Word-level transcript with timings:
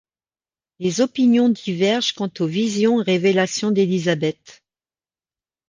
Les 0.79 0.99
opinions 1.01 1.47
divergent 1.47 2.15
quant 2.15 2.31
aux 2.39 2.47
visions 2.47 3.01
et 3.01 3.03
révélations 3.03 3.69
d'Élisabeth. 3.69 4.63